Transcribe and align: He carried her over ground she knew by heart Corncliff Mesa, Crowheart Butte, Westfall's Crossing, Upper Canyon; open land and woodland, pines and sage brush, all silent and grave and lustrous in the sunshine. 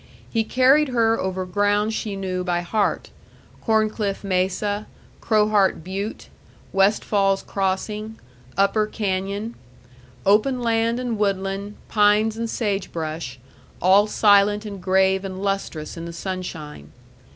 He 0.31 0.43
carried 0.43 0.87
her 0.87 1.19
over 1.19 1.45
ground 1.45 1.93
she 1.93 2.15
knew 2.15 2.43
by 2.43 2.61
heart 2.61 3.11
Corncliff 3.63 4.23
Mesa, 4.23 4.87
Crowheart 5.21 5.83
Butte, 5.83 6.27
Westfall's 6.73 7.43
Crossing, 7.43 8.17
Upper 8.57 8.87
Canyon; 8.87 9.53
open 10.25 10.59
land 10.59 10.99
and 10.99 11.19
woodland, 11.19 11.75
pines 11.87 12.35
and 12.35 12.49
sage 12.49 12.91
brush, 12.91 13.37
all 13.79 14.07
silent 14.07 14.65
and 14.65 14.81
grave 14.81 15.23
and 15.23 15.39
lustrous 15.43 15.95
in 15.95 16.05
the 16.05 16.13
sunshine. 16.13 16.91